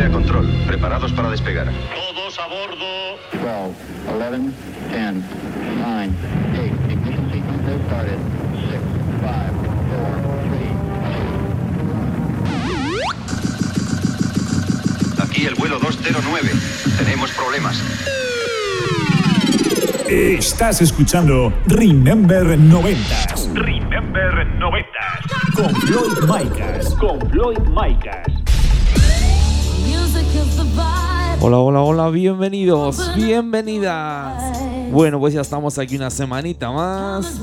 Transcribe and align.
209 0.00 0.04
a 0.04 0.10
control. 0.10 0.48
Preparados 0.66 1.12
para 1.12 1.30
despegar. 1.30 1.66
Todos 1.66 2.38
a 2.38 2.46
bordo. 2.46 3.18
12, 3.32 3.74
11, 4.08 4.50
10, 4.90 5.14
9, 5.76 6.10
8, 6.54 6.90
ignition 6.90 7.30
sequence 7.30 7.66
has 7.66 7.80
started. 7.86 8.18
6, 8.70 8.80
5, 9.20 9.20
4, 9.20 9.60
3, 15.18 15.28
Aquí 15.28 15.44
el 15.46 15.54
vuelo 15.56 15.78
209. 15.78 16.50
Tenemos 16.98 17.30
problemas. 17.32 17.82
Estás 20.08 20.80
escuchando 20.80 21.52
Remember 21.66 22.58
90 22.58 22.98
Remember 23.54 24.46
90. 24.58 24.88
con 25.54 25.74
Floyd 25.76 26.18
Micas. 26.26 26.94
Con 26.96 27.20
Floyd 27.30 27.58
Micas. 27.68 28.29
Hola, 31.42 31.56
hola, 31.56 31.80
hola, 31.80 32.10
bienvenidos, 32.10 33.14
bienvenidas. 33.16 34.58
Bueno, 34.90 35.18
pues 35.18 35.32
ya 35.32 35.40
estamos 35.40 35.78
aquí 35.78 35.96
una 35.96 36.10
semanita 36.10 36.70
más. 36.70 37.40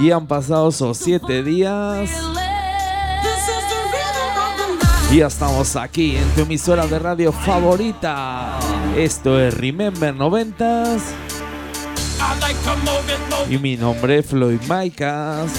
Y 0.00 0.12
han 0.12 0.28
pasado 0.28 0.68
esos 0.68 0.96
siete 0.96 1.42
días. 1.42 2.08
Y 5.10 5.16
ya 5.16 5.26
estamos 5.26 5.74
aquí 5.74 6.14
en 6.14 6.28
tu 6.36 6.42
emisora 6.42 6.86
de 6.86 7.00
radio 7.00 7.32
favorita. 7.32 8.60
Esto 8.96 9.40
es 9.40 9.54
Remember 9.54 10.14
90s. 10.14 11.00
Y 13.50 13.58
mi 13.58 13.76
nombre 13.76 14.18
es 14.18 14.26
Floyd 14.26 14.60
Micas. 14.68 15.50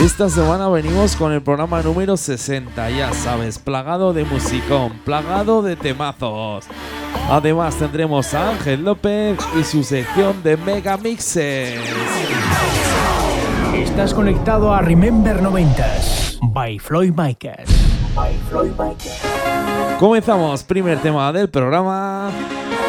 Esta 0.00 0.28
semana 0.30 0.68
venimos 0.70 1.14
con 1.14 1.30
el 1.30 1.42
programa 1.42 1.82
número 1.82 2.16
60, 2.16 2.88
ya 2.88 3.12
sabes, 3.12 3.58
plagado 3.58 4.14
de 4.14 4.24
musicón, 4.24 4.92
plagado 5.04 5.60
de 5.60 5.76
temazos. 5.76 6.64
Además 7.28 7.76
tendremos 7.76 8.32
a 8.32 8.52
Ángel 8.52 8.82
López 8.82 9.38
y 9.60 9.62
su 9.62 9.84
sección 9.84 10.42
de 10.42 10.56
Mega 10.56 10.96
Mixes. 10.96 11.78
Estás 13.74 14.14
conectado 14.14 14.72
a 14.72 14.80
Remember 14.80 15.42
90s 15.42 16.38
by 16.50 16.78
Floyd 16.78 17.12
Micas. 17.14 17.68
Comenzamos, 19.98 20.64
primer 20.64 20.98
tema 21.00 21.30
del 21.30 21.50
programa. 21.50 22.30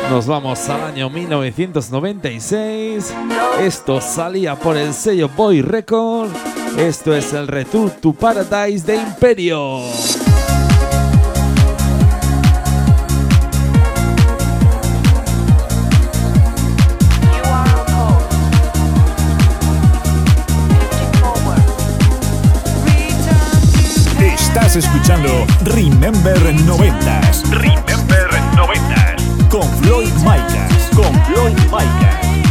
Nos 0.09 0.27
vamos 0.27 0.69
al 0.69 0.81
año 0.81 1.09
1996. 1.09 3.13
Esto 3.59 3.99
salía 3.99 4.55
por 4.55 4.77
el 4.77 4.93
sello 4.93 5.27
Boy 5.35 5.61
Record. 5.61 6.29
Esto 6.77 7.13
es 7.13 7.33
el 7.33 7.47
Return 7.47 7.91
to 8.01 8.13
Paradise 8.13 8.85
de 8.85 8.95
Imperio. 8.95 9.81
Estás 24.19 24.75
escuchando 24.75 25.45
Remember 25.63 26.37
90s 26.37 27.49
Remember 27.51 28.29
90. 28.55 29.15
con 29.49 29.63
Floyd 29.81 30.11
Micas. 30.23 30.89
Con 30.95 31.13
Floyd 31.25 31.57
Micas. 31.71 32.50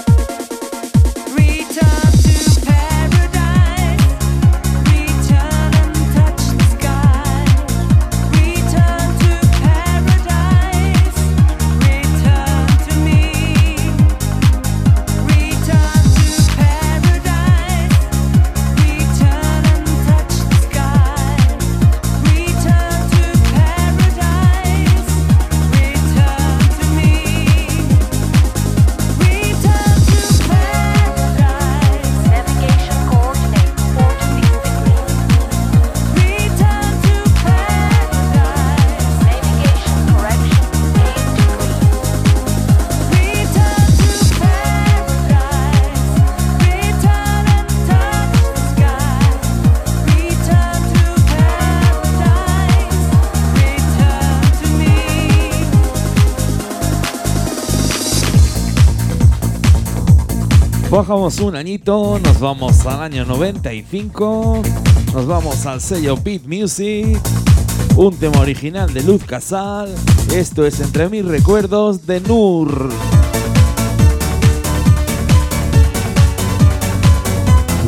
Bajamos 61.11 61.41
un 61.41 61.57
añito, 61.57 62.21
nos 62.23 62.39
vamos 62.39 62.85
al 62.85 63.01
año 63.01 63.25
95, 63.25 64.61
nos 65.13 65.27
vamos 65.27 65.65
al 65.65 65.81
sello 65.81 66.15
Beat 66.15 66.43
Music, 66.43 67.19
un 67.97 68.15
tema 68.15 68.39
original 68.39 68.93
de 68.93 69.03
Luz 69.03 69.21
Casal, 69.25 69.93
esto 70.33 70.65
es 70.65 70.79
Entre 70.79 71.09
mis 71.09 71.25
recuerdos 71.25 72.07
de 72.07 72.21
Nur. 72.21 72.89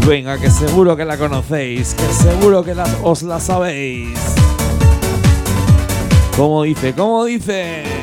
Venga, 0.05 0.37
que 0.37 0.51
seguro 0.51 0.97
que 0.97 1.05
la 1.05 1.17
conocéis, 1.17 1.93
que 1.93 2.13
seguro 2.13 2.61
que 2.65 2.75
os 3.03 3.23
la 3.23 3.39
sabéis. 3.39 4.19
¿Cómo 6.35 6.63
dice? 6.63 6.93
¿Cómo 6.93 7.23
dice? 7.23 8.02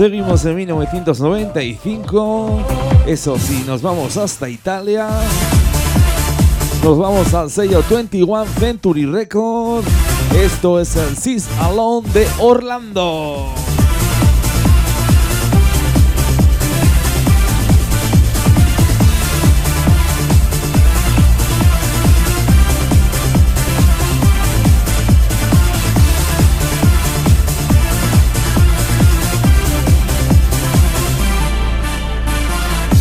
Seguimos 0.00 0.42
en 0.46 0.56
1995. 0.56 2.58
Eso 3.06 3.38
sí, 3.38 3.62
nos 3.66 3.82
vamos 3.82 4.16
hasta 4.16 4.48
Italia. 4.48 5.06
Nos 6.82 6.96
vamos 6.96 7.34
al 7.34 7.50
sello 7.50 7.84
21 7.90 8.46
Century 8.58 9.04
Records. 9.04 9.86
Esto 10.34 10.80
es 10.80 10.96
el 10.96 11.18
Sis 11.18 11.46
Alone 11.60 12.08
de 12.14 12.26
Orlando. 12.38 13.59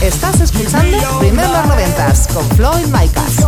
Estás 0.10 0.42
escuchando 0.42 0.98
Remember 1.22 1.66
90s 1.66 2.34
con 2.34 2.44
Floyd 2.58 2.88
Micas. 2.88 3.46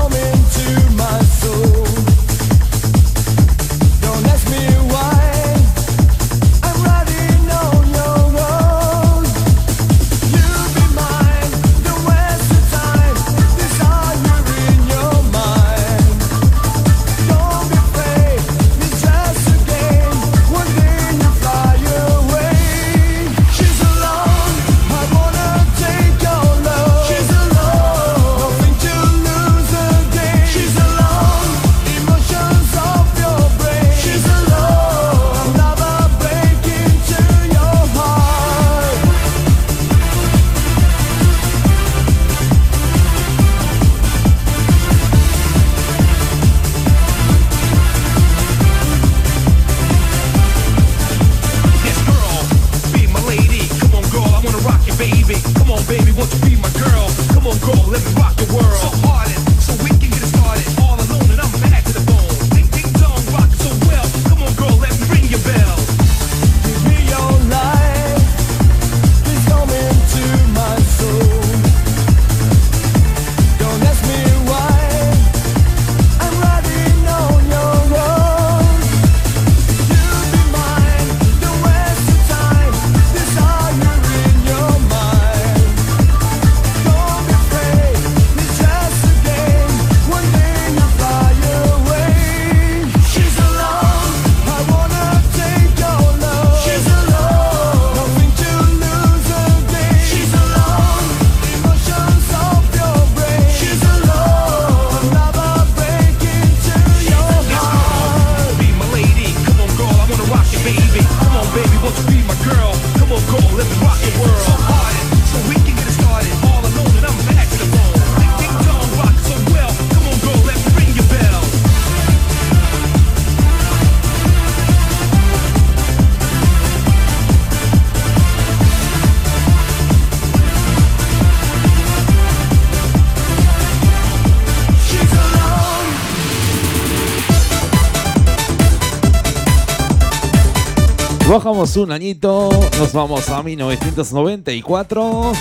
Bajamos 141.31 141.77
un 141.77 141.93
añito, 141.93 142.50
nos 142.77 142.91
vamos 142.91 143.29
a 143.29 143.41
1994. 143.41 145.31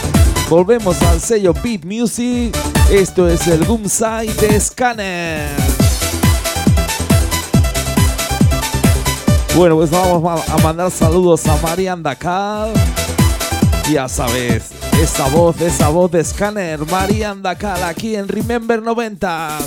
Volvemos 0.48 1.02
al 1.02 1.20
sello 1.20 1.52
Beat 1.52 1.84
Music. 1.84 2.56
Esto 2.92 3.26
es 3.26 3.48
el 3.48 3.64
Boom 3.64 3.88
Side 3.88 4.60
Scanner. 4.60 5.48
Bueno, 9.56 9.74
pues 9.74 9.90
vamos 9.90 10.40
a 10.48 10.58
mandar 10.58 10.92
saludos 10.92 11.44
a 11.48 11.56
Marian 11.56 12.04
Dakar. 12.04 12.68
Ya 13.92 14.08
sabes, 14.08 14.70
esa 15.02 15.26
voz, 15.30 15.60
esa 15.60 15.88
voz 15.88 16.12
de 16.12 16.24
Scanner, 16.24 16.86
Marian 16.86 17.42
Dakar, 17.42 17.82
aquí 17.82 18.14
en 18.14 18.28
Remember 18.28 18.80
90s. 18.80 19.66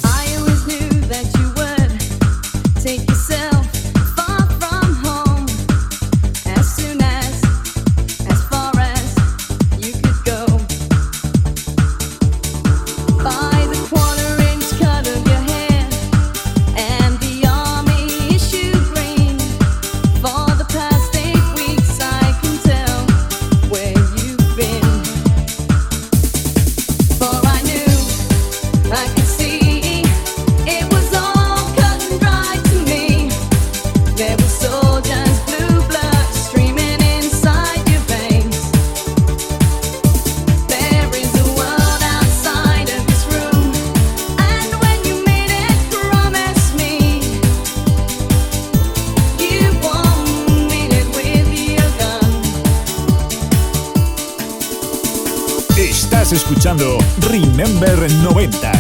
Remember 57.56 58.08
90. 58.08 58.73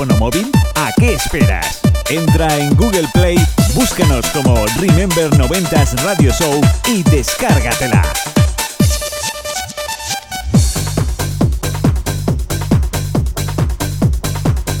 ¿A 0.00 0.92
qué 0.96 1.14
esperas? 1.14 1.80
Entra 2.08 2.56
en 2.56 2.76
Google 2.76 3.08
Play, 3.12 3.36
búscanos 3.74 4.24
como 4.26 4.54
Remember 4.78 5.28
90s 5.32 6.00
Radio 6.04 6.30
Show 6.30 6.60
y 6.86 7.02
descárgatela. 7.02 8.04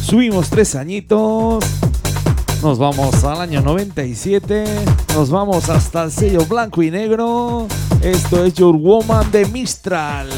Subimos 0.02 0.50
tres 0.50 0.76
añitos. 0.76 1.64
Nos 2.62 2.78
vamos 2.78 3.24
al 3.24 3.40
año 3.40 3.60
97. 3.60 4.64
Nos 5.16 5.30
vamos 5.30 5.68
hasta 5.68 6.04
el 6.04 6.12
sello 6.12 6.44
blanco 6.46 6.80
y 6.80 6.92
negro. 6.92 7.66
Esto 8.02 8.44
es 8.44 8.54
Your 8.54 8.76
Woman 8.76 9.32
de 9.32 9.46
Mistral. 9.46 10.28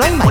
Flying 0.00 0.29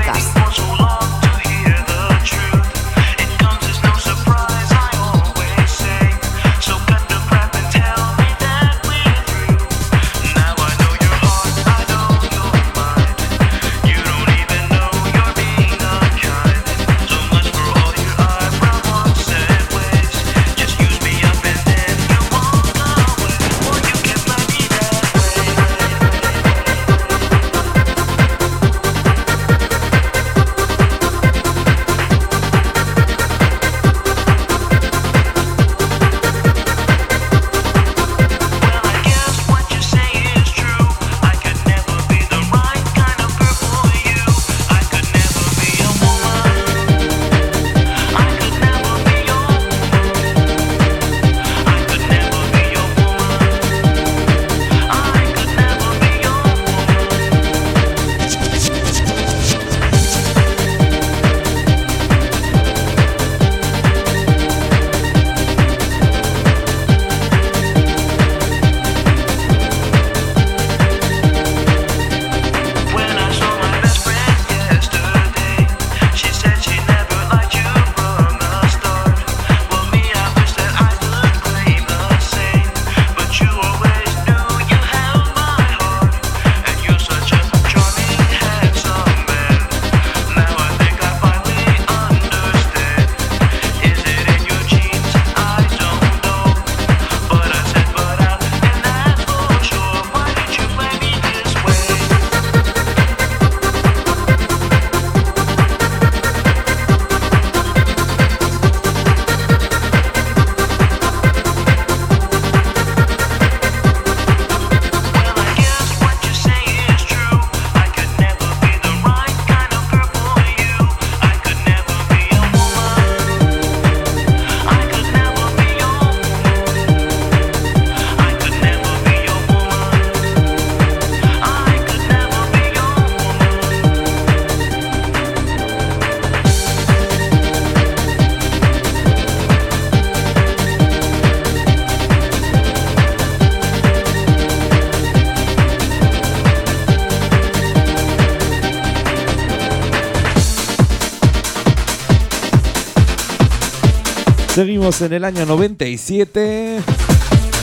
Seguimos 154.60 155.00
en 155.00 155.14
el 155.14 155.24
año 155.24 155.46
97. 155.46 156.82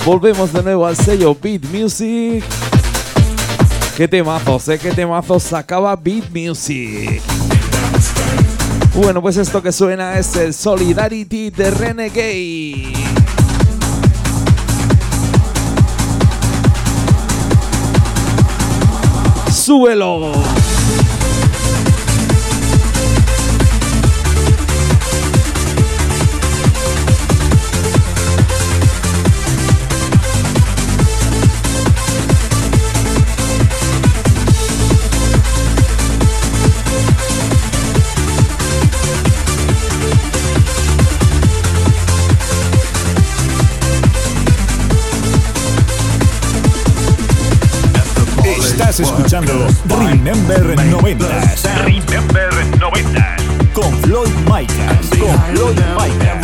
Volvemos 0.07 0.51
de 0.51 0.63
nuevo 0.63 0.87
al 0.87 0.97
sello 0.97 1.37
Beat 1.39 1.65
Music. 1.65 2.43
Qué 3.99 4.09
temazos, 4.09 4.67
eh, 4.71 4.79
qué 4.79 4.93
temazos 4.93 5.43
sacaba 5.43 5.95
Beat 5.95 6.31
Music. 6.31 7.21
Bueno, 8.95 9.21
pues 9.21 9.37
esto 9.37 9.63
que 9.63 9.73
suena 9.73 10.19
es 10.19 10.35
el 10.37 10.55
Solidarity 10.55 11.51
de 11.51 11.71
Renegade. 11.71 12.95
¡Súbelo! 19.53 20.33
Estás 48.99 49.13
escuchando 49.13 49.53
Remember 49.89 50.75
90s 50.75 51.85
Remember 51.85 52.79
90. 52.79 53.37
con 53.75 53.93
Floyd 53.99 54.31
Micas. 54.51 55.11
Con 55.21 55.39
Floyd 55.55 55.77
Micas. 55.99 56.36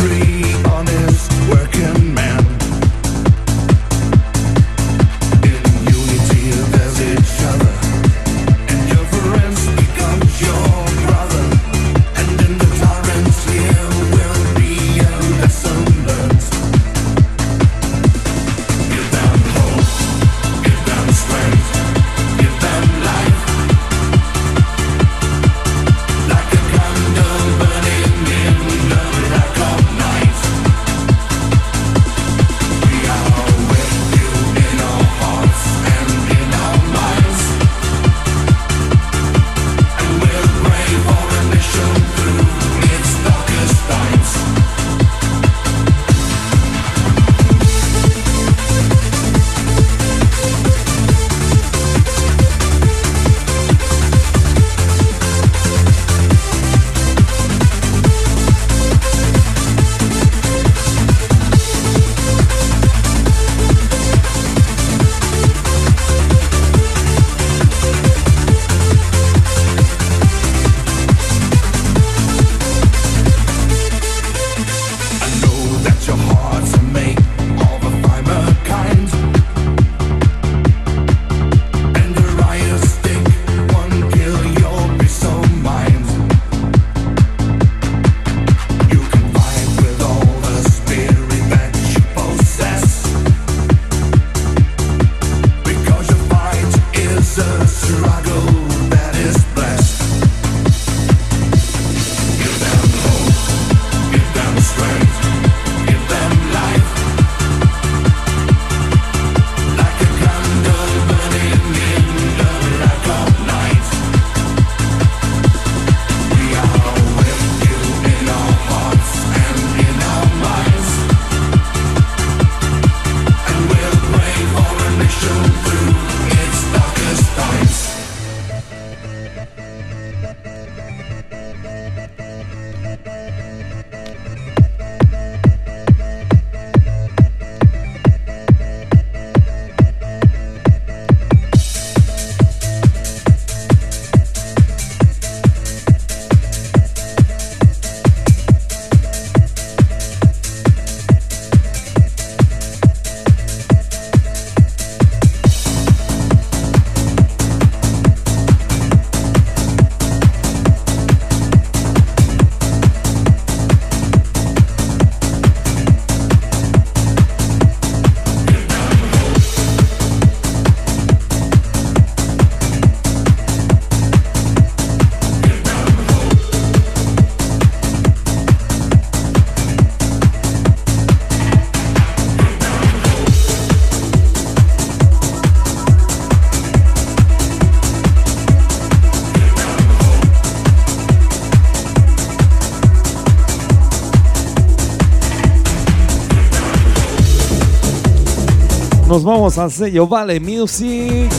Nos 199.13 199.23
vamos 199.23 199.59
al 199.59 199.71
sello 199.71 200.07
Vale 200.07 200.39
Music. 200.39 201.31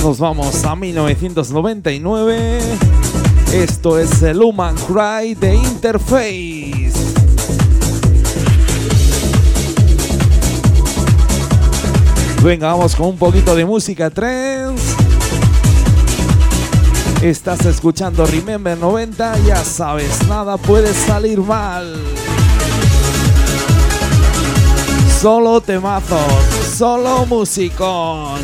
Nos 0.00 0.20
vamos 0.20 0.64
a 0.64 0.76
1999. 0.76 2.60
Esto 3.52 3.98
es 3.98 4.22
el 4.22 4.40
Human 4.40 4.76
Cry 4.76 5.34
de 5.34 5.56
Interface. 5.56 6.92
Venga, 12.44 12.68
vamos 12.68 12.94
con 12.94 13.08
un 13.08 13.18
poquito 13.18 13.56
de 13.56 13.64
música 13.64 14.08
trance. 14.10 14.94
Estás 17.22 17.66
escuchando 17.66 18.24
Remember 18.24 18.78
90, 18.78 19.38
ya 19.40 19.64
sabes, 19.64 20.24
nada 20.28 20.56
puede 20.58 20.94
salir 20.94 21.40
mal. 21.40 21.92
Solo 25.20 25.60
temazos, 25.62 26.63
solo 26.74 27.24
musicón. 27.26 28.40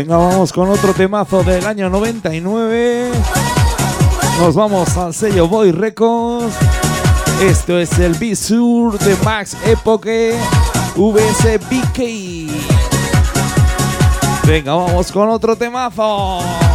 Venga, 0.00 0.16
vamos 0.16 0.50
con 0.50 0.70
otro 0.70 0.94
temazo 0.94 1.42
del 1.42 1.66
año 1.66 1.90
99. 1.90 3.10
Nos 4.38 4.54
vamos 4.54 4.96
al 4.96 5.12
sello 5.12 5.46
Boy 5.46 5.72
Records. 5.72 6.54
Esto 7.42 7.78
es 7.78 7.98
el 7.98 8.14
B-Sur 8.14 8.98
de 8.98 9.14
Max 9.22 9.58
Epoque 9.62 10.34
VS 10.96 11.60
BK. 11.68 12.00
Venga, 14.46 14.72
vamos 14.72 15.12
con 15.12 15.28
otro 15.28 15.54
temazo. 15.54 16.69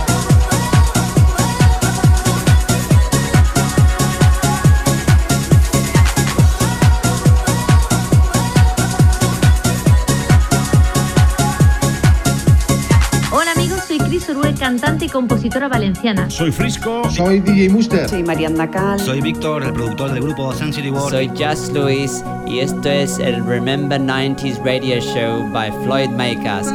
Orue, 14.46 14.56
cantante 14.58 15.06
y 15.06 15.10
compositora 15.10 15.68
valenciana. 15.68 16.30
Soy 16.30 16.52
Frisco. 16.52 17.10
Soy 17.10 17.40
DJ 17.40 17.70
Muster. 17.70 18.08
Soy 18.08 18.24
Mariana 18.24 18.70
Cal. 18.70 19.00
Soy 19.00 19.22
Víctor, 19.22 19.64
el 19.64 19.74
productor 19.74 20.12
del 20.12 20.24
grupo 20.24 20.54
Sun 20.54 20.74
City 20.74 20.90
World. 20.90 21.10
Soy 21.10 21.30
Just 21.30 21.74
Luis 21.74 22.24
y 22.46 22.60
esto 22.60 22.90
es 22.90 23.20
el 23.20 23.46
Remember 23.46 24.00
90s 24.00 24.64
Radio 24.64 25.00
Show 25.00 25.52
by 25.52 25.72
Floyd 25.84 26.10
Makers. 26.10 26.68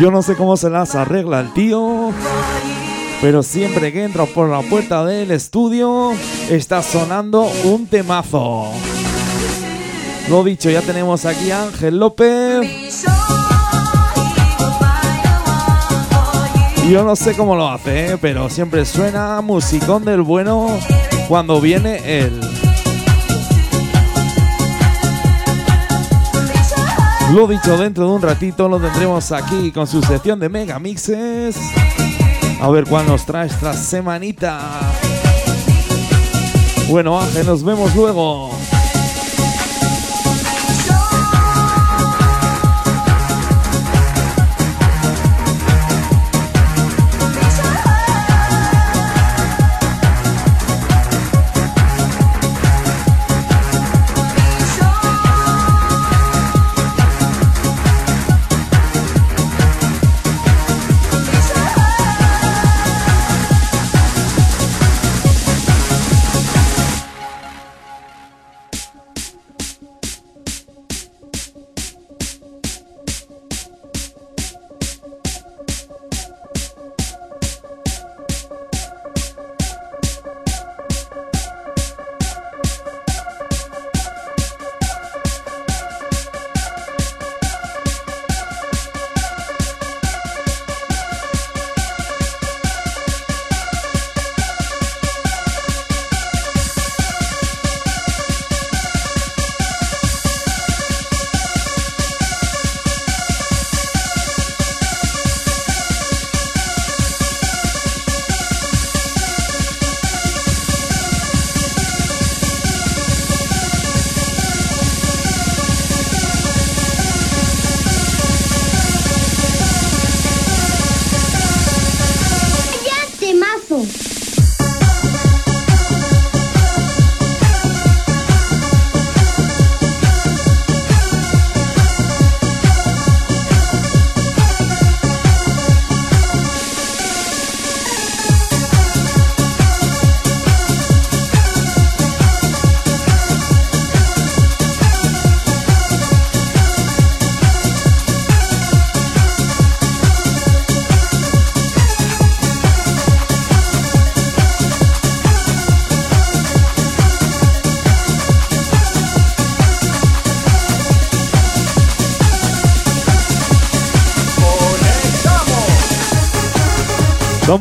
Yo 0.00 0.10
no 0.10 0.22
sé 0.22 0.34
cómo 0.34 0.56
se 0.56 0.70
las 0.70 0.94
arregla 0.96 1.40
el 1.40 1.52
tío, 1.52 2.10
pero 3.20 3.42
siempre 3.42 3.92
que 3.92 4.04
entro 4.04 4.26
por 4.26 4.48
la 4.48 4.60
puerta 4.62 5.04
del 5.04 5.30
estudio 5.30 6.12
está 6.50 6.82
sonando 6.82 7.48
un 7.64 7.86
temazo. 7.86 8.66
Lo 10.28 10.42
dicho, 10.42 10.68
ya 10.68 10.82
tenemos 10.82 11.24
aquí 11.24 11.50
a 11.52 11.62
Ángel 11.64 11.98
López. 11.98 13.04
Yo 16.90 17.04
no 17.04 17.14
sé 17.14 17.34
cómo 17.34 17.56
lo 17.56 17.68
hace, 17.68 18.12
¿eh? 18.12 18.18
pero 18.20 18.50
siempre 18.50 18.84
suena 18.84 19.40
musicón 19.40 20.04
del 20.04 20.22
bueno 20.22 20.66
cuando 21.28 21.60
viene 21.60 22.00
él. 22.04 22.40
Lo 27.32 27.48
dicho, 27.48 27.76
dentro 27.76 28.06
de 28.06 28.12
un 28.12 28.22
ratito 28.22 28.68
lo 28.68 28.78
tendremos 28.78 29.32
aquí 29.32 29.72
con 29.72 29.86
su 29.86 30.00
sección 30.02 30.38
de 30.38 30.48
mega 30.48 30.78
mixes. 30.78 31.56
A 32.60 32.68
ver 32.70 32.84
cuál 32.84 33.06
nos 33.06 33.24
trae 33.24 33.46
esta 33.46 33.72
semanita. 33.72 34.80
Bueno, 36.88 37.20
Ángel, 37.20 37.46
nos 37.46 37.64
vemos 37.64 37.94
luego. 37.96 38.50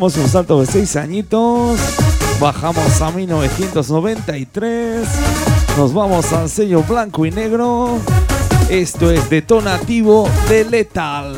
Damos 0.03 0.17
un 0.17 0.27
salto 0.27 0.59
de 0.59 0.65
6 0.65 0.97
añitos. 0.97 1.79
Bajamos 2.37 3.01
a 3.01 3.09
1993. 3.09 5.07
Nos 5.77 5.93
vamos 5.93 6.33
al 6.33 6.49
sello 6.49 6.83
blanco 6.83 7.25
y 7.25 7.31
negro. 7.31 7.99
Esto 8.69 9.09
es 9.09 9.29
detonativo 9.29 10.27
de 10.49 10.65
Lethal. 10.65 11.37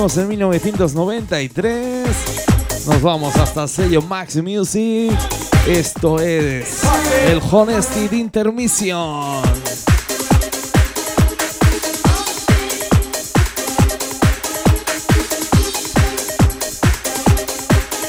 En 0.00 0.28
1993. 0.28 2.06
Nos 2.86 3.02
vamos 3.02 3.36
hasta 3.36 3.64
el 3.64 3.68
sello 3.68 4.00
Max 4.00 4.36
Music. 4.36 5.12
Esto 5.66 6.18
es 6.18 6.80
el 7.26 7.38
Honesty 7.50 8.08
de 8.08 8.16
Intermission. 8.16 9.42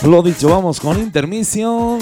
Lo 0.04 0.22
dicho, 0.24 0.48
vamos 0.48 0.80
con 0.80 0.98
Intermission. 0.98 2.00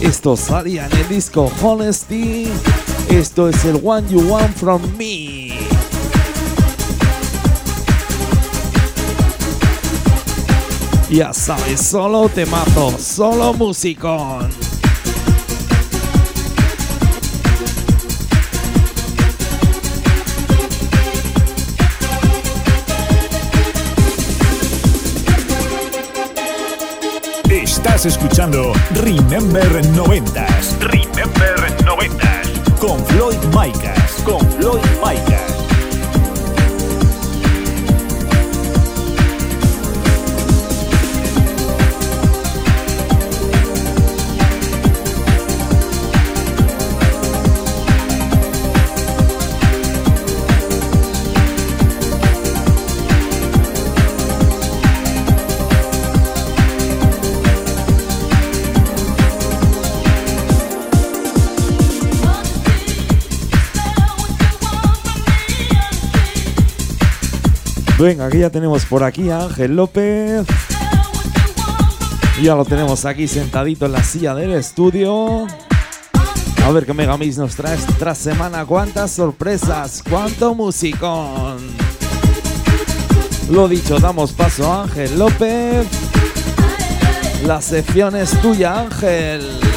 Esto 0.00 0.36
salía 0.36 0.86
en 0.86 0.96
el 0.96 1.08
disco 1.08 1.48
Honesty. 1.62 2.48
Esto 3.08 3.48
es 3.48 3.64
el 3.64 3.80
One 3.84 4.08
You 4.10 4.20
Want 4.28 4.56
From 4.56 4.82
Me. 4.98 5.33
Ya 11.10 11.32
sabes, 11.32 11.80
solo 11.80 12.28
temazo, 12.28 12.98
solo 12.98 13.52
musicón. 13.52 14.48
Estás 27.50 28.06
escuchando 28.06 28.72
Remember 28.94 29.62
90s. 29.94 30.78
Remember 30.80 31.54
90s. 31.84 32.78
Con 32.80 33.04
Floyd 33.06 33.38
Micas. 33.52 34.03
Venga, 68.04 68.26
aquí 68.26 68.40
ya 68.40 68.50
tenemos 68.50 68.84
por 68.84 69.02
aquí 69.02 69.30
a 69.30 69.44
Ángel 69.44 69.76
López. 69.76 70.46
Ya 72.42 72.54
lo 72.54 72.66
tenemos 72.66 73.06
aquí 73.06 73.26
sentadito 73.26 73.86
en 73.86 73.92
la 73.92 74.04
silla 74.04 74.34
del 74.34 74.52
estudio. 74.52 75.46
A 76.66 76.70
ver 76.70 76.84
qué 76.84 76.92
Megamix 76.92 77.38
nos 77.38 77.56
trae 77.56 77.76
esta 77.76 78.14
semana. 78.14 78.66
Cuántas 78.66 79.10
sorpresas, 79.10 80.02
cuánto 80.06 80.54
musicón. 80.54 81.56
Lo 83.50 83.68
dicho, 83.68 83.98
damos 83.98 84.32
paso 84.32 84.70
a 84.70 84.82
Ángel 84.82 85.18
López. 85.18 85.86
La 87.46 87.62
sección 87.62 88.16
es 88.16 88.38
tuya, 88.42 88.80
Ángel. 88.80 89.73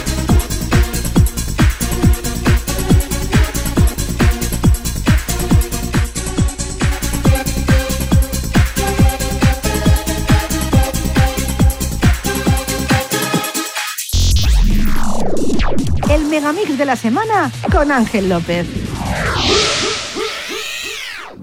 Megamix 16.40 16.78
de 16.78 16.86
la 16.86 16.96
semana 16.96 17.52
con 17.72 17.92
Ángel 17.92 18.30
López. 18.30 18.68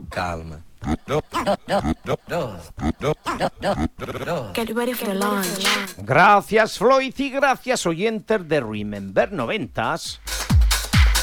Calma. 0.09 0.61
Get 4.55 4.71
ready 4.71 4.95
for 4.95 5.09
the 5.09 5.15
launch. 5.15 5.67
Gracias 5.99 6.79
Floyd 6.79 7.13
y 7.19 7.31
gracias 7.31 7.85
oyentes 7.87 8.49
de 8.49 8.61
Remember 8.61 9.33
90s 9.33 10.21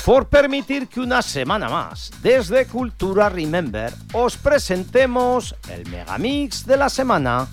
por 0.03 0.27
permitir 0.27 0.89
que 0.89 0.99
una 0.99 1.21
semana 1.21 1.69
más 1.69 2.11
desde 2.21 2.65
Cultura 2.65 3.29
Remember 3.29 3.93
os 4.11 4.35
presentemos 4.35 5.55
el 5.69 5.89
Megamix 5.89 6.65
de 6.65 6.75
la 6.75 6.89
semana. 6.89 7.47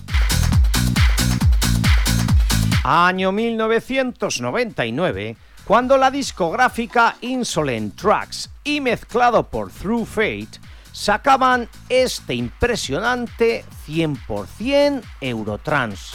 Año 2.82 3.30
1999, 3.30 5.36
cuando 5.68 5.98
la 5.98 6.10
discográfica 6.10 7.16
Insolent 7.20 7.94
Tracks 7.94 8.48
y 8.64 8.80
mezclado 8.80 9.50
por 9.50 9.70
Through 9.70 10.06
Fate 10.06 10.58
sacaban 10.92 11.68
este 11.90 12.32
impresionante 12.32 13.66
100% 13.86 15.02
Eurotrans. 15.20 16.12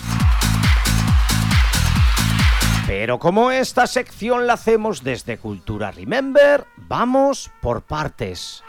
Pero 2.87 3.19
como 3.19 3.51
esta 3.51 3.85
sección 3.85 4.47
la 4.47 4.53
hacemos 4.53 5.03
desde 5.03 5.37
Cultura 5.37 5.91
Remember, 5.91 6.65
vamos 6.75 7.51
por 7.61 7.83
partes. 7.83 8.63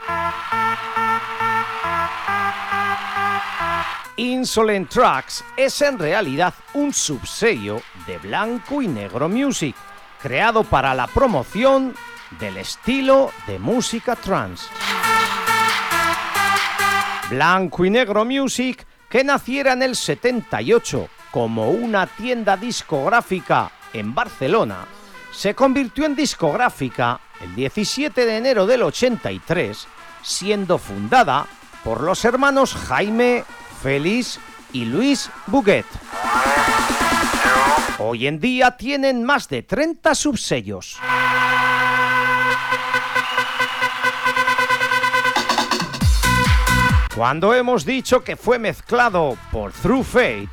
Insolent 4.17 4.87
Tracks 4.89 5.43
es 5.57 5.81
en 5.81 5.97
realidad 5.97 6.53
un 6.75 6.93
subsello 6.93 7.81
de 8.05 8.19
Blanco 8.19 8.83
y 8.83 8.87
Negro 8.87 9.27
Music, 9.27 9.75
creado 10.25 10.63
para 10.63 10.95
la 10.95 11.05
promoción 11.05 11.93
del 12.39 12.57
estilo 12.57 13.29
de 13.45 13.59
música 13.59 14.15
trance. 14.15 14.65
Blanco 17.29 17.85
y 17.85 17.91
Negro 17.91 18.25
Music, 18.25 18.87
que 19.07 19.23
naciera 19.23 19.73
en 19.73 19.83
el 19.83 19.95
78 19.95 21.09
como 21.29 21.69
una 21.69 22.07
tienda 22.07 22.57
discográfica 22.57 23.71
en 23.93 24.15
Barcelona, 24.15 24.87
se 25.31 25.53
convirtió 25.53 26.05
en 26.05 26.15
discográfica 26.15 27.19
el 27.41 27.53
17 27.53 28.25
de 28.25 28.37
enero 28.37 28.65
del 28.65 28.81
83, 28.81 29.87
siendo 30.23 30.79
fundada 30.79 31.45
por 31.83 32.01
los 32.01 32.25
hermanos 32.25 32.73
Jaime, 32.73 33.43
Félix 33.83 34.39
y 34.73 34.85
Luis 34.85 35.29
Buguet. 35.45 35.85
Hoy 37.97 38.27
en 38.27 38.41
día 38.41 38.71
tienen 38.75 39.23
más 39.23 39.47
de 39.47 39.63
30 39.63 40.15
subsellos. 40.15 40.97
Cuando 47.15 47.53
hemos 47.53 47.85
dicho 47.85 48.21
que 48.21 48.35
fue 48.35 48.59
mezclado 48.59 49.37
por 49.49 49.71
Through 49.71 50.03
Fate, 50.03 50.49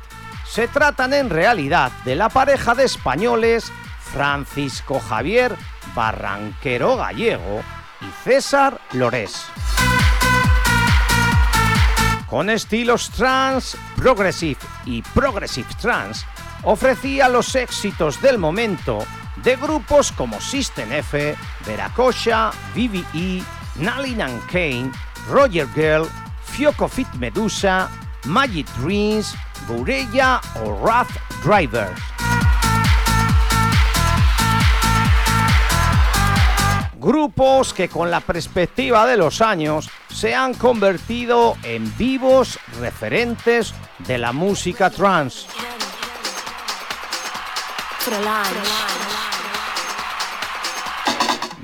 se 0.49 0.69
tratan 0.69 1.13
en 1.13 1.29
realidad 1.29 1.91
de 2.05 2.15
la 2.15 2.29
pareja 2.29 2.75
de 2.75 2.85
españoles 2.85 3.69
Francisco 3.99 5.01
Javier 5.01 5.53
Barranquero 5.93 6.95
Gallego 6.95 7.61
y 7.99 8.05
César 8.23 8.79
Lorés. 8.93 9.43
Con 12.29 12.49
estilos 12.49 13.09
trance, 13.09 13.77
progressive 13.97 14.61
y 14.85 15.01
progressive 15.01 15.67
trance, 15.79 16.25
ofrecía 16.63 17.29
los 17.29 17.55
éxitos 17.55 18.21
del 18.21 18.37
momento 18.37 18.99
de 19.37 19.55
grupos 19.55 20.11
como 20.11 20.39
System 20.39 20.91
F, 20.93 21.35
Veracocha, 21.65 22.51
VVE, 22.75 23.43
Nalin 23.75 24.39
Kane, 24.51 24.91
Roger 25.29 25.67
Girl, 25.73 26.07
Fioco 26.45 26.87
Fit 26.87 27.11
Medusa, 27.15 27.89
Magic 28.25 28.67
Dreams, 28.77 29.35
Burella 29.67 30.39
o 30.63 30.73
Wrath 30.75 31.09
Drivers. 31.43 31.99
Grupos 36.95 37.73
que 37.73 37.89
con 37.89 38.09
la 38.09 38.21
perspectiva 38.21 39.05
de 39.05 39.17
los 39.17 39.41
años 39.41 39.89
se 40.07 40.33
han 40.33 40.53
convertido 40.53 41.57
en 41.63 41.91
vivos 41.97 42.57
referentes 42.79 43.73
de 44.07 44.17
la 44.17 44.31
música 44.31 44.89
trance. 44.89 45.47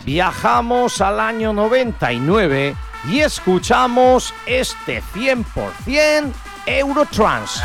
Viajamos 0.06 1.02
al 1.02 1.20
año 1.20 1.54
99 1.54 2.76
y 3.10 3.20
escuchamos 3.20 4.34
este 4.46 5.04
100% 5.14 6.32
Eurotrance. 6.66 7.62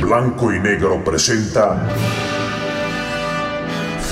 Blanco 0.00 0.52
y 0.52 0.60
Negro 0.60 1.02
presenta 1.04 1.88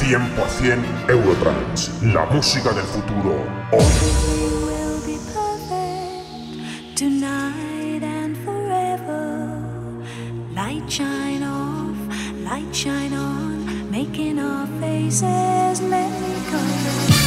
100% 0.00 1.08
Eurotrans, 1.08 1.92
la 2.02 2.26
música 2.26 2.72
del 2.72 2.84
futuro. 2.84 3.44
Hoy. 3.72 4.34
Light 10.54 10.88
shine 10.88 11.42
off, 11.42 11.96
light 12.44 12.72
shine 12.72 13.12
on, 13.12 13.90
making 13.90 14.38
our 14.38 14.68
faces 14.80 15.80
let 15.82 16.10
me 16.22 16.50
go. 16.52 17.23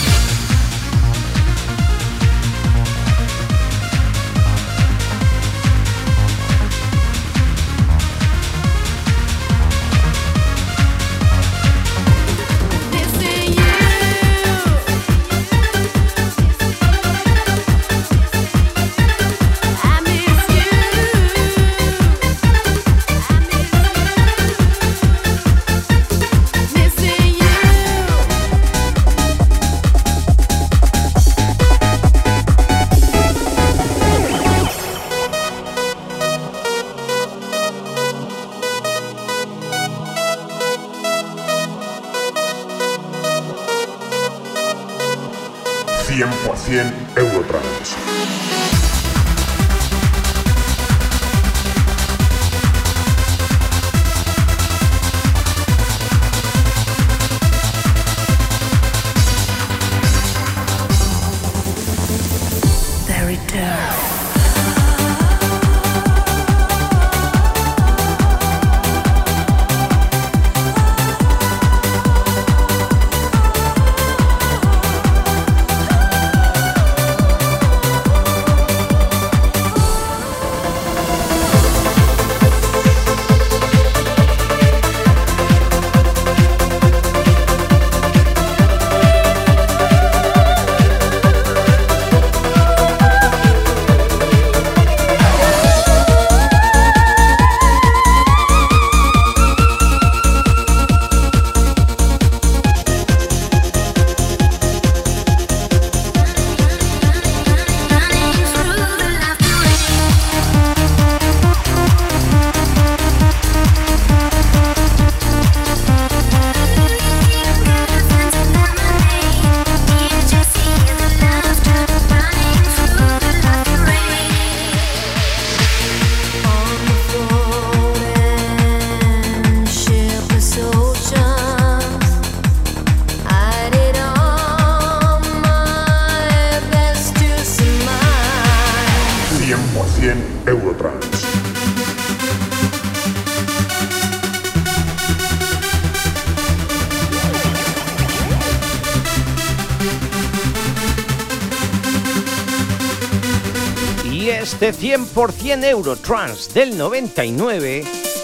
100% 155.47 155.63
Eurotrans 155.63 156.53
del 156.53 156.77
99 156.77 157.81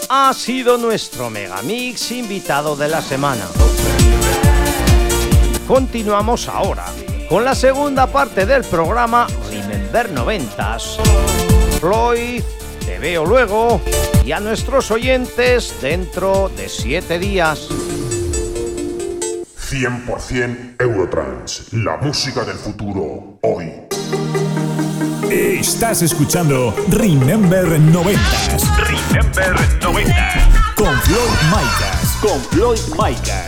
ha 0.10 0.34
sido 0.34 0.78
nuestro 0.78 1.30
Megamix 1.30 2.12
invitado 2.12 2.76
de 2.76 2.90
la 2.90 3.02
semana. 3.02 3.48
Continuamos 5.66 6.50
ahora 6.50 6.86
con 7.30 7.46
la 7.46 7.56
segunda 7.56 8.08
parte 8.08 8.46
del 8.46 8.66
programa 8.66 9.26
Remember 9.50 10.14
90s. 10.14 10.98
Floyd, 11.80 12.44
te 12.86 13.00
veo 13.00 13.26
luego 13.26 13.80
y 14.26 14.34
a 14.34 14.42
nuestros 14.42 14.92
oyentes 14.92 15.74
dentro 15.82 16.52
de 16.58 16.68
7 16.68 17.20
días. 17.20 17.70
100% 19.72 20.76
Eurotrans, 20.78 21.72
la 21.72 21.96
música 21.96 22.44
del 22.44 22.58
futuro. 22.58 23.33
Estás 25.84 26.02
escuchando 26.02 26.74
Remember 26.92 27.66
90s 27.66 28.64
Remember 28.88 29.54
90. 29.82 30.16
con 30.78 30.96
Floyd 31.02 31.20
Micas. 31.50 32.18
Con 32.22 32.40
Floyd 32.52 32.80
Micas. 32.92 33.48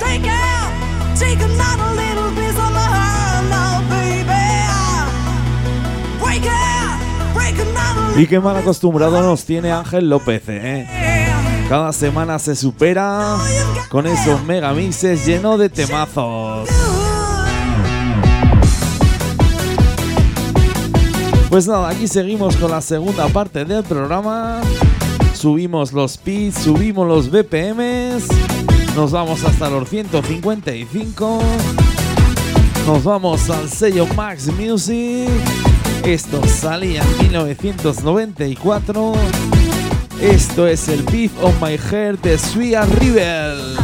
Take 0.00 0.26
out, 0.26 0.72
take 1.14 1.44
another 1.44 1.92
little 1.94 2.30
piece 2.34 2.58
of 2.58 2.72
my 2.72 2.80
heart 2.80 3.44
now, 3.50 3.82
baby. 3.90 4.32
Break 6.18 6.46
out, 6.46 7.34
break 7.34 7.58
another 7.60 8.18
Y 8.18 8.26
qué 8.26 8.40
mal 8.40 8.56
acostumbrado 8.56 9.20
nos 9.20 9.44
tiene 9.44 9.72
Ángel 9.72 10.08
López, 10.08 10.42
¿eh? 10.48 10.88
Cada 11.68 11.92
semana 11.92 12.38
se 12.38 12.56
supera 12.56 13.36
con 13.90 14.06
esos 14.06 14.42
megamixes 14.44 15.26
llenos 15.26 15.58
de 15.58 15.68
temazos. 15.68 16.70
Pues 21.54 21.68
nada, 21.68 21.88
aquí 21.88 22.08
seguimos 22.08 22.56
con 22.56 22.72
la 22.72 22.80
segunda 22.80 23.28
parte 23.28 23.64
del 23.64 23.84
programa. 23.84 24.60
Subimos 25.34 25.92
los 25.92 26.18
pits, 26.18 26.64
subimos 26.64 27.06
los 27.06 27.30
BPMs. 27.30 28.26
Nos 28.96 29.12
vamos 29.12 29.44
hasta 29.44 29.70
los 29.70 29.88
155. 29.88 31.38
Nos 32.88 33.04
vamos 33.04 33.48
al 33.50 33.70
sello 33.70 34.04
Max 34.16 34.48
Music. 34.48 35.30
Esto 36.04 36.44
salía 36.48 37.04
en 37.04 37.18
1994. 37.28 39.12
Esto 40.20 40.66
es 40.66 40.88
el 40.88 41.04
Beef 41.04 41.30
on 41.40 41.54
My 41.62 41.78
Hair 41.78 42.18
de 42.18 42.36
Sweet 42.36 42.82
Rebel. 42.98 43.83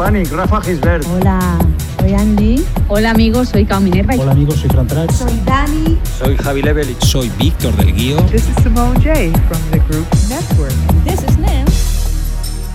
Hola, 0.00 0.08
soy 0.08 0.10
Hispanic, 0.22 0.32
Rafa 0.32 0.62
Gisbert. 0.62 1.04
Hola, 1.08 1.58
soy 1.98 2.14
Andy. 2.14 2.64
Hola 2.88 3.10
amigos, 3.10 3.50
soy 3.50 3.66
Cao 3.66 3.82
Minerva. 3.82 4.14
Hola 4.16 4.32
amigos, 4.32 4.56
soy 4.56 4.70
Fran 4.70 4.86
Trax. 4.86 5.14
Soy 5.14 5.38
Dani. 5.44 5.98
Soy 6.18 6.38
Javi 6.38 6.62
Levelich. 6.62 7.04
Soy 7.04 7.30
Víctor 7.38 7.76
del 7.76 7.92
Guío. 7.92 8.16
This 8.30 8.48
is 8.48 8.56
Simone 8.62 8.98
J 9.00 9.30
from 9.46 9.60
the 9.70 9.78
group 9.80 10.06
Network. 10.30 10.72
This 11.04 11.22
is 11.22 11.36
Nim. 11.36 11.66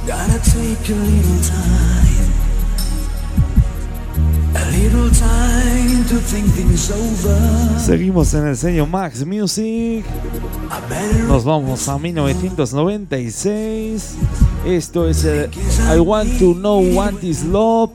Gotta 0.05 0.37
take 0.43 0.87
a 0.87 0.95
little 0.95 1.41
time, 1.41 2.31
a 4.53 4.65
little 4.69 5.09
time 5.09 6.05
to 6.09 6.19
think 6.19 6.53
things 6.53 6.91
over. 6.91 7.79
Seguimos 7.79 8.35
en 8.35 8.49
el 8.49 8.55
sello 8.55 8.85
Max 8.85 9.25
Music. 9.25 10.05
Nos 11.27 11.43
vamos 11.43 11.89
a 11.89 11.97
1996. 11.97 14.15
Esto 14.65 15.07
es 15.07 15.23
el 15.23 15.51
I 15.95 15.99
Want 15.99 16.39
to 16.39 16.55
Know 16.55 16.81
What 16.95 17.21
is 17.21 17.43
Love 17.43 17.91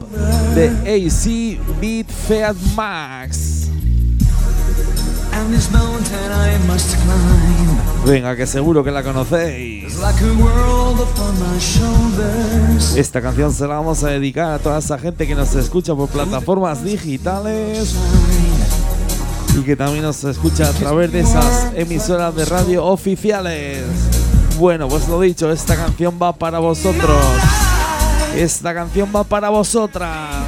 de 0.55 0.69
AC 0.69 1.59
Beat 1.81 2.07
Feat 2.09 2.57
Max. 2.77 3.69
Venga, 8.07 8.37
que 8.37 8.47
seguro 8.47 8.85
que 8.85 8.93
la 8.93 9.03
conocéis. 9.03 9.99
Esta 12.97 13.21
canción 13.21 13.53
se 13.53 13.67
la 13.67 13.75
vamos 13.75 14.05
a 14.05 14.09
dedicar 14.09 14.53
a 14.53 14.59
toda 14.61 14.79
esa 14.79 14.97
gente 14.97 15.27
que 15.27 15.35
nos 15.35 15.55
escucha 15.57 15.95
por 15.97 16.09
plataformas 16.09 16.85
digitales 16.85 17.97
y 19.59 19.63
que 19.63 19.75
también 19.75 20.05
nos 20.05 20.23
escucha 20.23 20.69
a 20.69 20.73
través 20.73 21.11
de 21.11 21.21
esas 21.21 21.73
emisoras 21.75 22.37
de 22.37 22.45
radio 22.45 22.85
oficiales. 22.85 23.83
Bueno, 24.61 24.89
pues 24.89 25.09
lo 25.09 25.19
dicho, 25.19 25.51
esta 25.51 25.75
canción 25.75 26.19
va 26.23 26.35
para 26.35 26.59
vosotros. 26.59 27.17
Esta 28.37 28.75
canción 28.75 29.11
va 29.11 29.25
para 29.25 29.49
vosotras. 29.49 30.45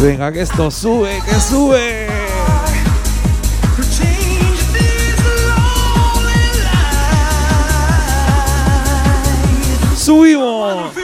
Venga, 0.00 0.30
que 0.30 0.42
esto 0.42 0.70
sube, 0.70 1.20
que 1.26 1.40
sube. 1.40 2.06
Subimos. 9.96 11.01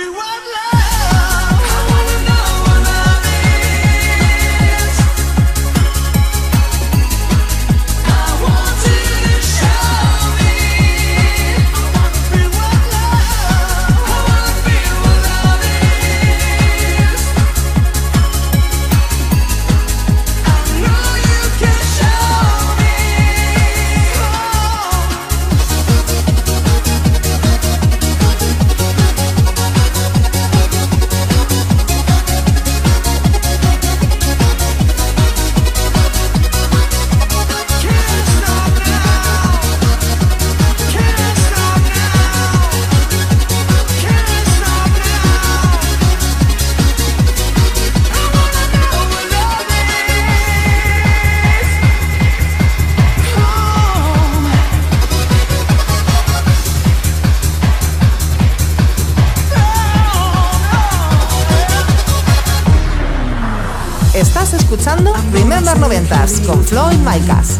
Escuchando 64.70 65.14
Remember 65.32 65.78
90s 65.78 66.44
con 66.44 66.62
Floyd 66.62 66.98
Micas. 66.98 67.58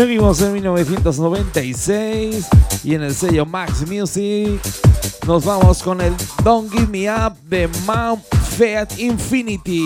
Seguimos 0.00 0.40
en 0.40 0.54
1996 0.54 2.48
y 2.84 2.94
en 2.94 3.02
el 3.02 3.14
sello 3.14 3.44
Max 3.44 3.86
Music 3.86 4.58
nos 5.26 5.44
vamos 5.44 5.82
con 5.82 6.00
el 6.00 6.14
Don't 6.42 6.72
Give 6.72 6.86
Me 6.86 7.10
Up 7.10 7.36
de 7.50 7.68
Mount 7.84 8.24
Fiat 8.56 8.98
Infinity. 8.98 9.84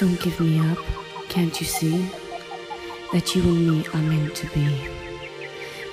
Don't 0.00 0.18
give 0.18 0.40
me 0.40 0.60
up, 0.60 0.78
Can't 1.28 1.60
you 1.60 1.66
see 1.66 2.27
that 3.12 3.34
you 3.34 3.42
and 3.42 3.66
me 3.66 3.84
are 3.94 4.02
meant 4.02 4.34
to 4.36 4.46
be? 4.54 4.66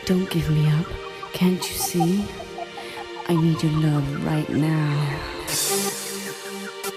Don't 0.06 0.30
give 0.30 0.50
me 0.50 0.68
up. 0.68 0.86
Can't 1.34 1.60
you 1.60 1.78
see? 1.78 2.26
I 3.28 3.36
need 3.36 3.62
your 3.64 3.74
love 3.82 4.26
right 4.26 4.50
now. 4.50 4.94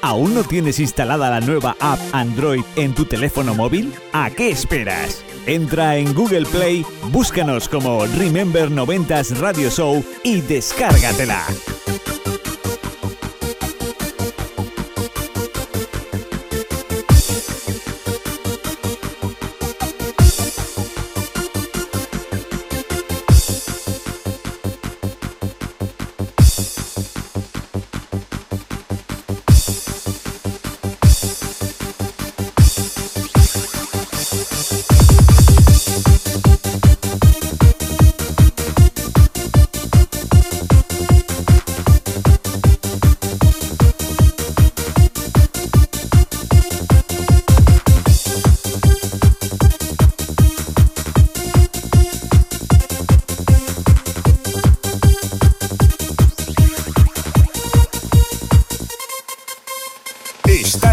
¿Aún 0.01 0.35
no 0.35 0.45
tienes 0.45 0.79
instalada 0.79 1.29
la 1.31 1.41
nueva 1.41 1.77
app 1.81 1.99
Android 2.13 2.63
en 2.77 2.95
tu 2.95 3.05
teléfono 3.05 3.55
móvil? 3.55 3.93
¿A 4.13 4.31
qué 4.31 4.51
esperas? 4.51 5.25
Entra 5.47 5.97
en 5.97 6.15
Google 6.15 6.47
Play, 6.47 6.85
búscanos 7.11 7.69
como 7.69 8.07
Remember 8.07 8.71
90s 8.71 9.39
Radio 9.39 9.71
Show 9.71 10.05
y 10.23 10.41
descárgatela. 10.43 11.45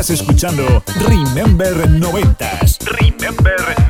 Escuchando 0.10 0.84
Remember 1.08 1.90
90s. 1.90 2.78
Remember 2.86 3.85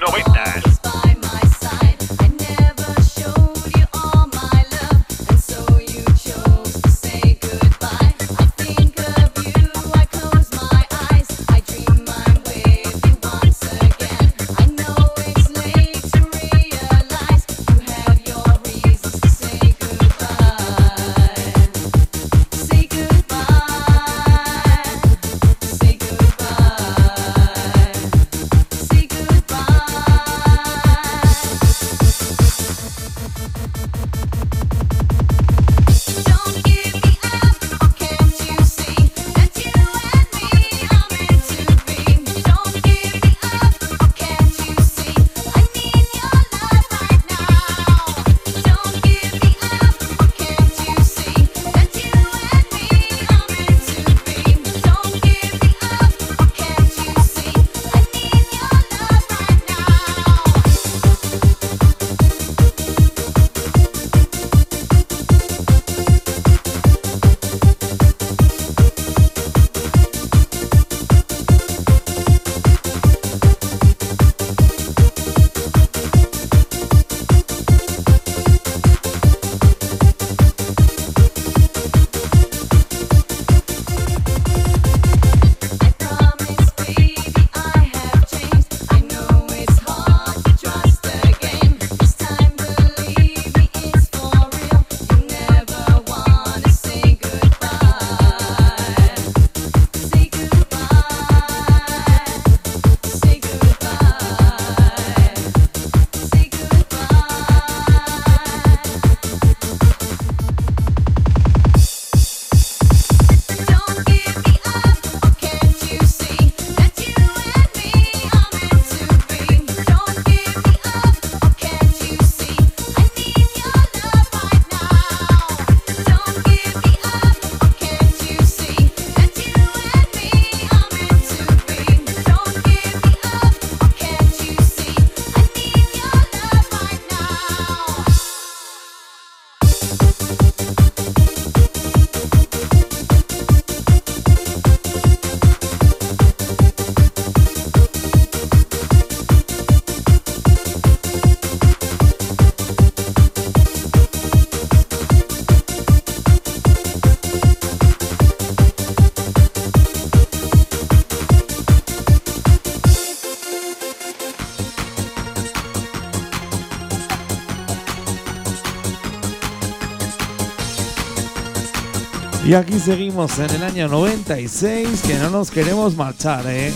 Y 172.46 172.54
aquí 172.54 172.80
seguimos 172.80 173.39
en 173.39 173.50
el 173.50 173.64
año 173.64 173.88
96, 173.88 175.02
que 175.02 175.16
no 175.16 175.32
nos 175.32 175.50
queremos 175.50 175.96
marchar, 175.96 176.46
¿eh? 176.46 176.72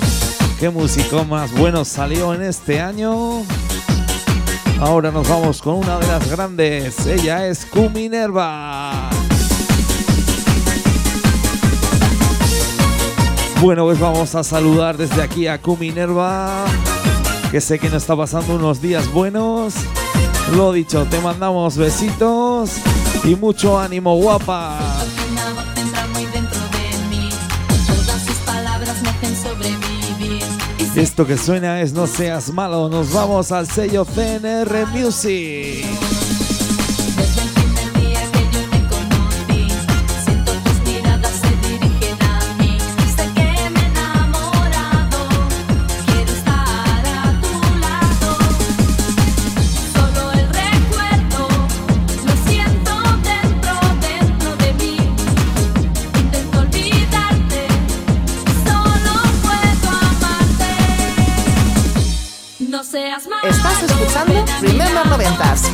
¿Qué 0.59 0.71
músico 0.71 1.23
más 1.25 1.51
bueno 1.53 1.85
salió 1.85 2.33
en 2.33 2.41
este 2.41 2.81
año? 2.81 3.43
Ahora 4.79 5.11
nos 5.11 5.29
vamos 5.29 5.61
con 5.61 5.75
una 5.75 5.99
de 5.99 6.07
las 6.07 6.27
grandes. 6.27 7.05
Ella 7.05 7.45
es 7.45 7.67
Kuminerva. 7.67 9.11
Bueno, 13.61 13.83
pues 13.83 13.99
vamos 13.99 14.33
a 14.33 14.43
saludar 14.43 14.97
desde 14.97 15.21
aquí 15.21 15.45
a 15.45 15.61
Kuminerva, 15.61 16.65
que 17.51 17.61
sé 17.61 17.77
que 17.77 17.89
nos 17.89 18.01
está 18.01 18.15
pasando 18.15 18.55
unos 18.55 18.81
días 18.81 19.07
buenos. 19.11 19.75
Lo 20.55 20.73
dicho, 20.73 21.05
te 21.11 21.19
mandamos 21.19 21.77
besitos 21.77 22.71
y 23.23 23.35
mucho 23.35 23.79
ánimo, 23.79 24.15
guapa. 24.15 24.98
Esto 30.99 31.25
que 31.25 31.37
suena 31.37 31.79
es 31.79 31.93
No 31.93 32.07
seas 32.07 32.51
malo. 32.51 32.89
Nos 32.89 33.13
vamos 33.13 33.53
al 33.53 33.67
sello 33.67 34.03
CNR 34.03 34.85
Music. 34.87 35.98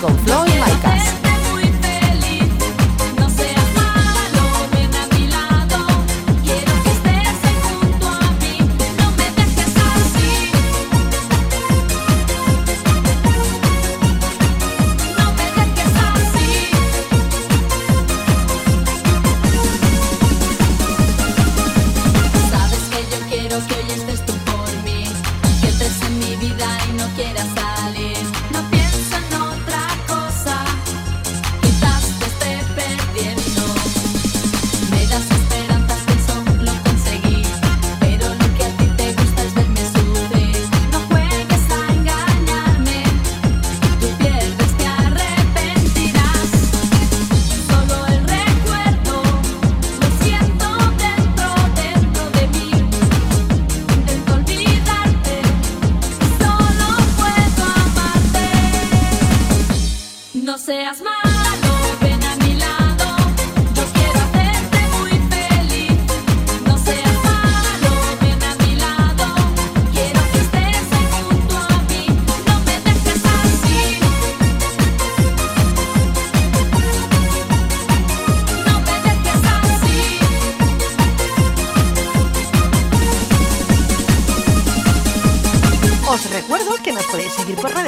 Con 0.02 0.18
Flo 0.20 0.46
y 0.48 0.60
Maicas. 0.60 1.05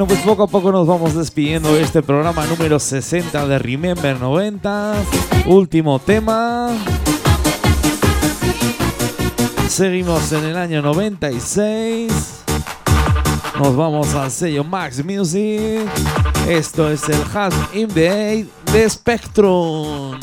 Bueno, 0.00 0.14
pues 0.14 0.24
poco 0.24 0.44
a 0.44 0.46
poco 0.46 0.72
nos 0.72 0.86
vamos 0.86 1.14
despidiendo 1.14 1.74
de 1.74 1.82
este 1.82 2.02
programa 2.02 2.46
número 2.46 2.78
60 2.78 3.46
de 3.46 3.58
Remember 3.58 4.18
90. 4.18 4.94
Último 5.44 5.98
tema. 5.98 6.70
Seguimos 9.68 10.32
en 10.32 10.44
el 10.44 10.56
año 10.56 10.80
96. 10.80 12.10
Nos 13.58 13.76
vamos 13.76 14.14
al 14.14 14.30
sello 14.30 14.64
Max 14.64 15.04
Music. 15.04 15.86
Esto 16.48 16.90
es 16.90 17.06
el 17.06 17.20
Has 17.34 17.52
in 17.74 17.88
the 17.88 18.08
Aid 18.08 18.46
de 18.72 18.88
Spectrum. 18.88 20.18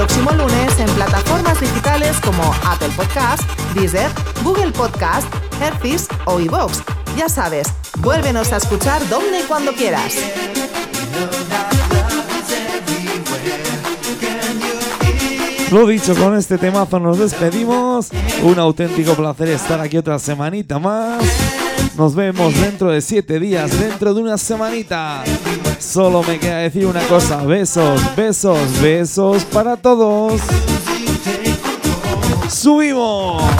Próximo 0.00 0.30
lunes 0.30 0.80
en 0.80 0.88
plataformas 0.92 1.60
digitales 1.60 2.18
como 2.24 2.42
Apple 2.64 2.88
Podcast, 2.96 3.42
Deezer, 3.74 4.08
Google 4.42 4.72
Podcast, 4.72 5.26
Hertis 5.60 6.08
o 6.24 6.40
iVoox. 6.40 6.80
Ya 7.18 7.28
sabes, 7.28 7.68
vuélvenos 7.98 8.50
a 8.54 8.56
escuchar 8.56 9.06
donde 9.10 9.40
y 9.40 9.42
cuando 9.42 9.74
quieras. 9.74 10.14
Lo 15.70 15.86
dicho, 15.86 16.14
con 16.16 16.34
este 16.34 16.56
temazo 16.56 16.98
nos 16.98 17.18
despedimos. 17.18 18.08
Un 18.42 18.58
auténtico 18.58 19.12
placer 19.12 19.48
estar 19.48 19.80
aquí 19.80 19.98
otra 19.98 20.18
semanita 20.18 20.78
más. 20.78 21.22
Nos 21.98 22.14
vemos 22.14 22.58
dentro 22.58 22.88
de 22.88 23.02
siete 23.02 23.38
días, 23.38 23.78
dentro 23.78 24.14
de 24.14 24.22
una 24.22 24.38
semanita. 24.38 25.22
Solo 25.80 26.22
me 26.22 26.38
queda 26.38 26.58
decir 26.58 26.86
una 26.86 27.00
cosa. 27.08 27.38
Besos, 27.38 28.00
besos, 28.14 28.80
besos 28.80 29.44
para 29.46 29.76
todos. 29.76 30.40
¡Subimos! 32.48 33.59